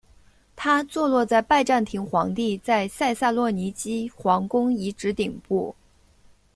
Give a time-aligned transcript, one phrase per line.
[0.55, 5.75] 它坐落在拜占庭皇帝在塞萨洛尼基皇宫遗址顶部。